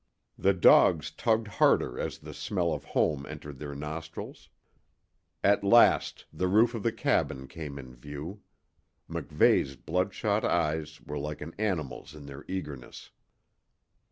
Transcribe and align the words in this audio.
The 0.35 0.55
dogs 0.55 1.11
tugged 1.11 1.47
harder 1.47 1.99
as 1.99 2.17
the 2.17 2.33
smell 2.33 2.73
of 2.73 2.85
home 2.85 3.23
entered 3.27 3.59
their 3.59 3.75
nostrils. 3.75 4.49
At 5.43 5.63
last 5.63 6.25
the 6.33 6.47
roof 6.47 6.73
of 6.73 6.81
the 6.81 6.91
cabin 6.91 7.47
came 7.47 7.77
in 7.77 7.93
view. 7.95 8.41
MacVeigh's 9.07 9.75
bloodshot 9.75 10.43
eyes 10.43 10.99
were 11.01 11.19
like 11.19 11.39
an 11.39 11.53
animal's 11.59 12.15
in 12.15 12.25
their 12.25 12.43
eagerness. 12.47 13.11